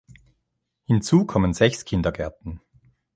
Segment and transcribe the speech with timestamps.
[0.87, 2.59] Hinzu kommen sechs Kindergärten.